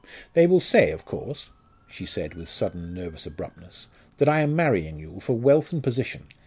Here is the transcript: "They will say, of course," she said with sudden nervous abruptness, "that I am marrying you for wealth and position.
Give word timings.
"They 0.33 0.47
will 0.47 0.59
say, 0.59 0.89
of 0.89 1.05
course," 1.05 1.51
she 1.87 2.07
said 2.07 2.33
with 2.33 2.49
sudden 2.49 2.91
nervous 2.91 3.27
abruptness, 3.27 3.87
"that 4.17 4.27
I 4.27 4.39
am 4.39 4.55
marrying 4.55 4.97
you 4.97 5.19
for 5.19 5.37
wealth 5.37 5.71
and 5.71 5.83
position. 5.83 6.23